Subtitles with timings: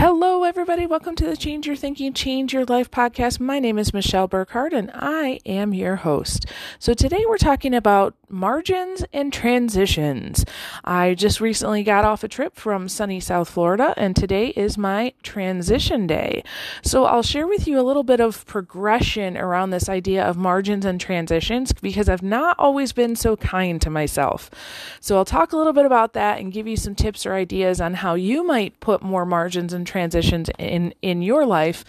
[0.00, 0.84] Hello, everybody.
[0.84, 3.38] Welcome to the Change Your Thinking, Change Your Life podcast.
[3.38, 6.44] My name is Michelle Burkhardt, and I am your host.
[6.80, 10.44] So, today we're talking about margins and transitions.
[10.84, 15.12] I just recently got off a trip from sunny South Florida, and today is my
[15.22, 16.42] transition day.
[16.82, 20.84] So, I'll share with you a little bit of progression around this idea of margins
[20.84, 24.50] and transitions because I've not always been so kind to myself.
[24.98, 27.80] So, I'll talk a little bit about that and give you some tips or ideas
[27.80, 31.84] on how you might put more margins and transitions in in your life,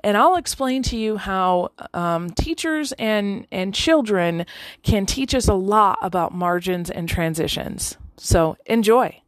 [0.00, 4.46] and I'll explain to you how um, teachers and and children
[4.82, 7.96] can teach us a lot about margins and transitions.
[8.16, 9.22] So enjoy.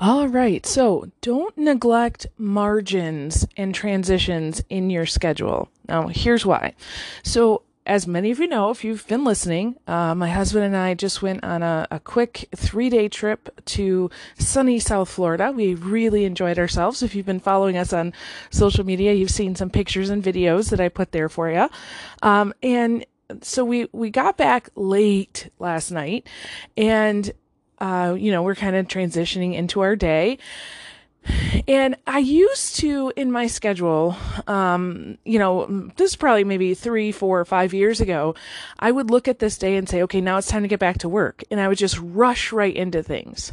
[0.00, 5.68] All right, so don't neglect margins and transitions in your schedule.
[5.88, 6.74] Now, here's why.
[7.24, 10.92] So, as many of you know, if you've been listening, uh, my husband and I
[10.92, 15.50] just went on a, a quick three day trip to sunny South Florida.
[15.50, 17.02] We really enjoyed ourselves.
[17.02, 18.12] If you've been following us on
[18.50, 21.68] social media, you've seen some pictures and videos that I put there for you.
[22.22, 23.06] Um, and
[23.40, 26.28] so we, we got back late last night
[26.76, 27.32] and,
[27.78, 30.38] uh, you know, we're kind of transitioning into our day.
[31.66, 37.12] And I used to in my schedule, um, you know, this is probably maybe three,
[37.12, 38.34] four, five years ago.
[38.78, 40.98] I would look at this day and say, okay, now it's time to get back
[40.98, 41.44] to work.
[41.50, 43.52] And I would just rush right into things.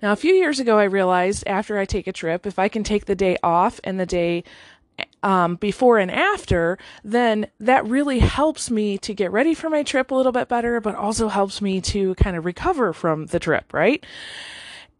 [0.00, 2.84] Now, a few years ago, I realized after I take a trip, if I can
[2.84, 4.44] take the day off and the day
[5.22, 10.10] um, before and after, then that really helps me to get ready for my trip
[10.10, 13.72] a little bit better, but also helps me to kind of recover from the trip,
[13.72, 14.04] right?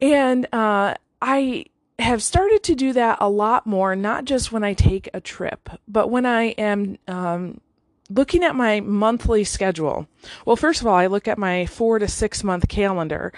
[0.00, 1.66] And uh, I
[1.98, 5.68] have started to do that a lot more, not just when I take a trip,
[5.86, 7.60] but when I am um,
[8.08, 10.06] looking at my monthly schedule.
[10.44, 13.32] Well, first of all, I look at my four to six month calendar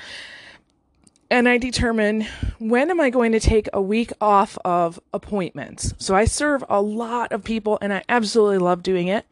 [1.30, 2.26] and I determine
[2.58, 5.94] when am I going to take a week off of appointments.
[5.98, 9.26] So I serve a lot of people and I absolutely love doing it.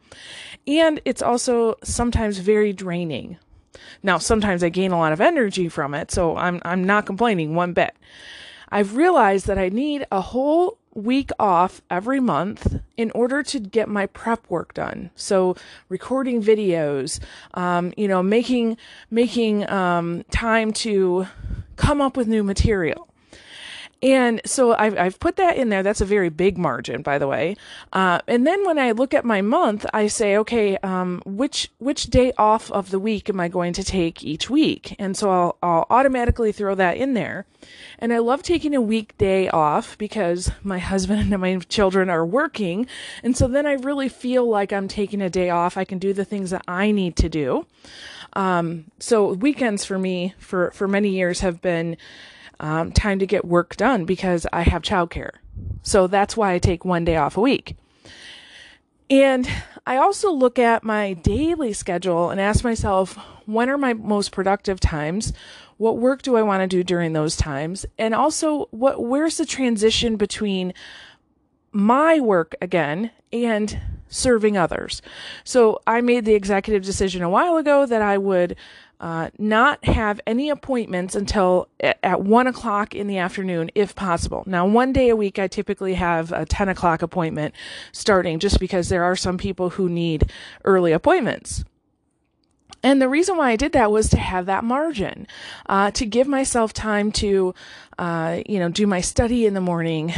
[0.65, 3.37] And it's also sometimes very draining.
[4.01, 7.53] Now, sometimes I gain a lot of energy from it, so I'm I'm not complaining
[7.53, 7.95] one bit.
[8.71, 13.87] I've realized that I need a whole week off every month in order to get
[13.87, 15.11] my prep work done.
[15.15, 15.55] So
[15.87, 17.19] recording videos,
[17.53, 18.77] um, you know, making
[19.09, 21.27] making um, time to
[21.75, 23.08] come up with new material.
[24.01, 25.83] And so I've, I've put that in there.
[25.83, 27.57] That's a very big margin, by the way.
[27.91, 32.05] Uh, and then when I look at my month, I say, okay, um, which which
[32.05, 34.95] day off of the week am I going to take each week?
[34.99, 37.45] And so I'll, I'll automatically throw that in there.
[37.97, 42.87] And I love taking a weekday off because my husband and my children are working.
[43.21, 45.75] And so then I really feel like I'm taking a day off.
[45.75, 47.65] I can do the things that I need to do.
[48.33, 51.97] Um, so weekends for me for, for many years have been
[52.59, 55.31] um, time to get work done because I have childcare.
[55.81, 57.75] So that's why I take one day off a week.
[59.09, 59.49] And
[59.87, 64.79] I also look at my daily schedule and ask myself, when are my most productive
[64.79, 65.33] times?
[65.77, 67.85] What work do I want to do during those times?
[67.97, 70.73] And also, what where's the transition between
[71.71, 75.01] my work again and serving others?
[75.43, 78.55] So I made the executive decision a while ago that I would
[78.99, 84.43] uh, not have any appointments until at one o'clock in the afternoon, if possible.
[84.45, 87.55] Now, one day a week, I typically have a 10 o'clock appointment
[87.91, 90.31] starting just because there are some people who need
[90.65, 91.63] early appointments.
[92.81, 95.27] And the reason why I did that was to have that margin,
[95.67, 97.53] uh, to give myself time to,
[97.97, 100.13] uh, you know, do my study in the morning,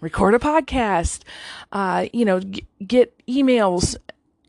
[0.00, 1.22] record a podcast,
[1.72, 3.96] uh, you know, g- get emails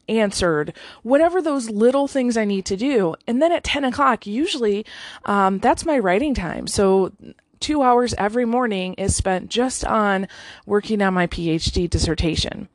[0.08, 0.74] answered,
[1.04, 3.16] whatever those little things I need to do.
[3.28, 4.86] And then at 10 o'clock, usually
[5.26, 6.68] um, that's my writing time.
[6.68, 7.12] So
[7.60, 10.28] two hours every morning is spent just on
[10.66, 12.69] working on my PhD dissertation.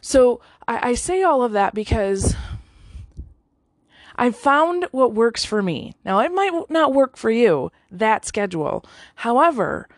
[0.00, 2.34] So I, I say all of that because
[4.16, 5.94] I found what works for me.
[6.04, 8.84] Now, it might not work for you, that schedule.
[9.16, 9.88] However,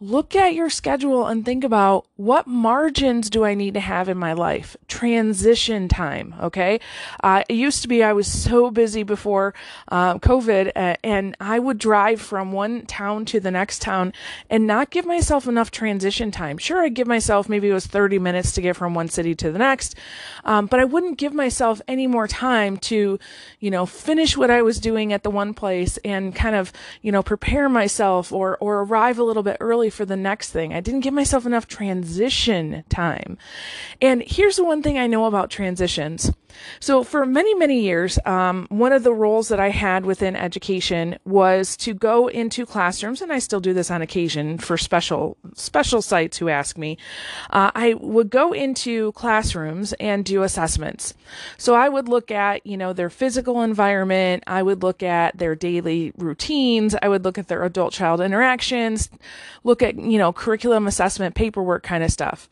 [0.00, 4.16] look at your schedule and think about what margins do I need to have in
[4.16, 4.76] my life?
[4.86, 6.78] Transition time, okay?
[7.22, 9.54] Uh, it used to be I was so busy before
[9.88, 14.12] uh, COVID, uh, and I would drive from one town to the next town
[14.48, 16.58] and not give myself enough transition time.
[16.58, 19.50] Sure, I'd give myself maybe it was 30 minutes to get from one city to
[19.50, 19.96] the next,
[20.44, 23.18] um, but I wouldn't give myself any more time to,
[23.58, 26.72] you know, finish what I was doing at the one place and kind of,
[27.02, 30.72] you know, prepare myself or or arrive a little bit early for the next thing.
[30.72, 33.38] I didn't give myself enough transition time.
[34.00, 36.32] And here's the one thing I know about transitions.
[36.80, 41.18] So for many, many years, um, one of the roles that I had within education
[41.24, 46.02] was to go into classrooms, and I still do this on occasion for special, special
[46.02, 46.98] sites who ask me.
[47.50, 51.14] Uh, I would go into classrooms and do assessments.
[51.56, 54.44] So I would look at, you know, their physical environment.
[54.46, 56.94] I would look at their daily routines.
[57.02, 59.10] I would look at their adult child interactions,
[59.64, 62.48] look at, you know, curriculum assessment, paperwork kind of stuff.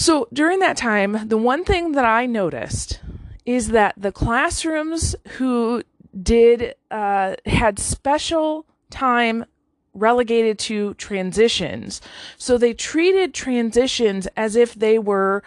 [0.00, 3.00] So during that time, the one thing that I noticed
[3.44, 5.82] is that the classrooms who
[6.22, 9.44] did uh, had special time
[9.92, 12.00] relegated to transitions.
[12.38, 15.42] So they treated transitions as if they were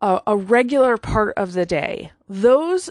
[0.00, 2.12] a, a regular part of the day.
[2.26, 2.88] Those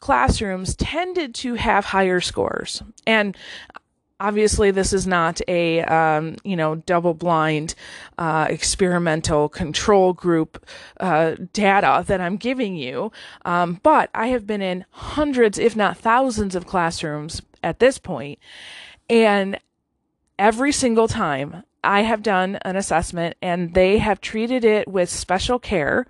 [0.00, 2.82] classrooms tended to have higher scores.
[3.06, 3.34] And
[4.20, 7.74] obviously this is not a um, you know double blind
[8.18, 10.64] uh, experimental control group
[11.00, 13.10] uh, data that i'm giving you.
[13.44, 18.38] Um, but i have been in hundreds if not thousands of classrooms at this point
[19.08, 19.58] and
[20.38, 25.58] every single time I have done an assessment and they have treated it with special
[25.58, 26.06] care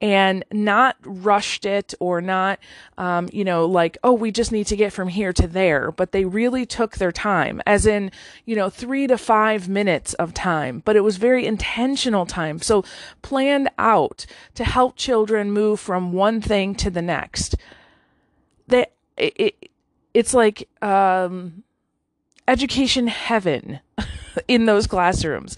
[0.00, 2.58] and not rushed it or not,
[2.98, 5.92] um, you know, like, oh, we just need to get from here to there.
[5.92, 8.10] But they really took their time, as in,
[8.44, 10.82] you know, three to five minutes of time.
[10.84, 12.60] But it was very intentional time.
[12.60, 12.84] So
[13.22, 14.26] planned out
[14.56, 17.54] to help children move from one thing to the next.
[18.68, 19.70] It, it
[20.12, 21.62] it's like, um,
[22.48, 23.80] education heaven
[24.48, 25.56] in those classrooms.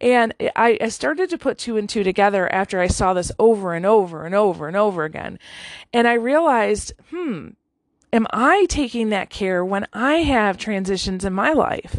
[0.00, 3.74] And I, I, started to put two and two together after I saw this over
[3.74, 5.38] and over and over and over again.
[5.92, 7.50] And I realized, hmm,
[8.12, 11.98] am I taking that care when I have transitions in my life?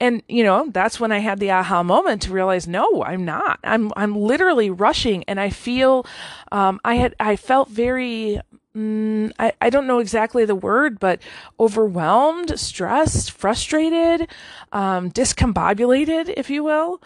[0.00, 3.60] And, you know, that's when I had the aha moment to realize, no, I'm not.
[3.64, 6.04] I'm, I'm literally rushing and I feel,
[6.50, 8.40] um, I had, I felt very
[8.76, 11.20] mm, I, I don't know exactly the word, but
[11.58, 14.28] overwhelmed, stressed, frustrated,
[14.72, 17.02] um, discombobulated, if you will.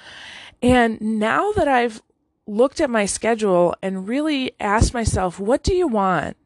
[0.62, 2.02] And now that I've
[2.46, 6.36] looked at my schedule and really asked myself, what do you want?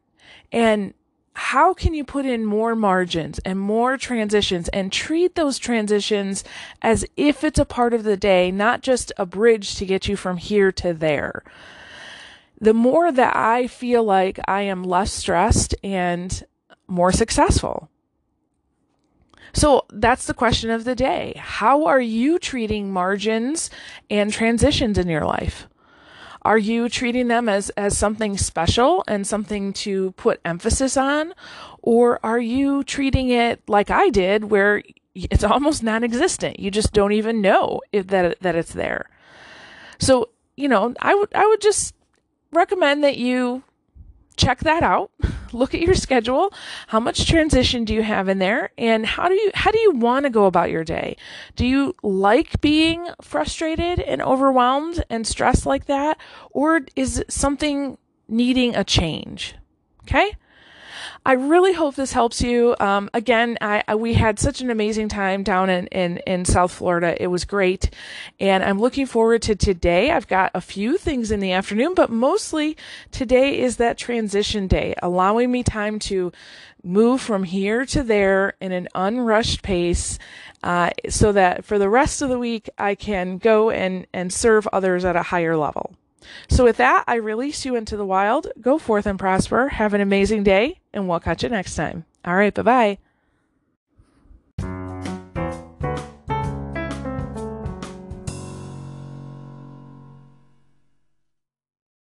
[0.51, 0.93] And
[1.33, 6.43] how can you put in more margins and more transitions and treat those transitions
[6.81, 10.17] as if it's a part of the day, not just a bridge to get you
[10.17, 11.43] from here to there?
[12.61, 16.43] The more that I feel like I am less stressed and
[16.87, 17.89] more successful.
[19.51, 21.33] So that's the question of the day.
[21.37, 23.71] How are you treating margins
[24.09, 25.67] and transitions in your life?
[26.43, 31.33] Are you treating them as, as something special and something to put emphasis on?
[31.81, 36.59] Or are you treating it like I did where it's almost non-existent?
[36.59, 39.09] You just don't even know if that, that it's there.
[39.99, 41.93] So, you know, I would, I would just
[42.51, 43.63] recommend that you
[44.37, 45.11] check that out.
[45.53, 46.53] Look at your schedule.
[46.87, 48.71] How much transition do you have in there?
[48.77, 51.17] And how do you, how do you want to go about your day?
[51.55, 56.17] Do you like being frustrated and overwhelmed and stressed like that?
[56.51, 59.55] Or is something needing a change?
[60.03, 60.33] Okay.
[61.23, 62.75] I really hope this helps you.
[62.79, 66.71] Um, again, I, I, we had such an amazing time down in, in, in South
[66.71, 67.15] Florida.
[67.21, 67.91] It was great.
[68.39, 70.09] And I'm looking forward to today.
[70.09, 72.75] I've got a few things in the afternoon, but mostly
[73.11, 76.31] today is that transition day, allowing me time to
[76.83, 80.17] move from here to there in an unrushed pace
[80.63, 84.67] uh, so that for the rest of the week I can go and, and serve
[84.73, 85.95] others at a higher level.
[86.49, 88.47] So, with that, I release you into the wild.
[88.59, 89.69] Go forth and prosper.
[89.69, 92.05] Have an amazing day, and we'll catch you next time.
[92.25, 92.97] All right, bye bye.